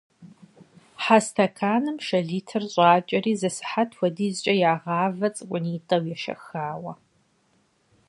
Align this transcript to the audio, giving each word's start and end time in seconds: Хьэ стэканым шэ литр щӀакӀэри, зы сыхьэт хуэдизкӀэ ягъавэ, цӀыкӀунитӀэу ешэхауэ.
Хьэ 1.03 1.17
стэканым 1.25 1.97
шэ 2.05 2.19
литр 2.29 2.63
щӀакӀэри, 2.73 3.33
зы 3.39 3.49
сыхьэт 3.55 3.91
хуэдизкӀэ 3.97 4.53
ягъавэ, 4.71 5.27
цӀыкӀунитӀэу 5.35 6.03
ешэхауэ. 6.15 6.93